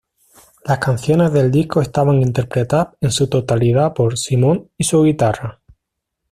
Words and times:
Las 0.65 0.79
canciones 0.79 1.31
del 1.31 1.51
disco 1.51 1.79
estaban 1.79 2.23
interpretadas 2.23 2.95
en 3.01 3.11
su 3.11 3.29
totalidad 3.29 3.93
por 3.93 4.17
Simon 4.17 4.67
y 4.75 4.83
su 4.83 5.03
guitarra. 5.03 5.61